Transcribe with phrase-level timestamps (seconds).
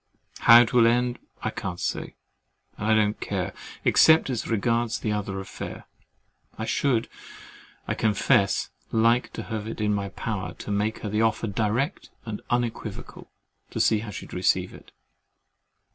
[0.39, 2.15] How it will end, I can't say;
[2.75, 3.53] and don't care,
[3.85, 5.85] except as it regards the other affair.
[6.57, 7.07] I should,
[7.87, 12.09] I confess, like to have it in my power to make her the offer direct
[12.25, 13.29] and unequivocal,
[13.69, 14.91] to see how she'd receive it.